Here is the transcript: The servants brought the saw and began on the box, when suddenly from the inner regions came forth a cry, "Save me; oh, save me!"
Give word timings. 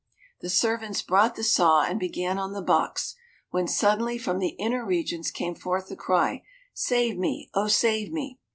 The 0.39 0.49
servants 0.49 1.03
brought 1.03 1.35
the 1.35 1.43
saw 1.43 1.83
and 1.83 1.99
began 1.99 2.39
on 2.39 2.53
the 2.53 2.61
box, 2.63 3.13
when 3.51 3.67
suddenly 3.67 4.17
from 4.17 4.39
the 4.39 4.55
inner 4.57 4.83
regions 4.83 5.29
came 5.29 5.53
forth 5.53 5.91
a 5.91 5.95
cry, 5.95 6.41
"Save 6.73 7.19
me; 7.19 7.51
oh, 7.53 7.67
save 7.67 8.11
me!" 8.11 8.39